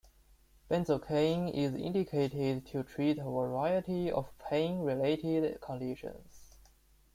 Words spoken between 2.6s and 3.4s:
to treat a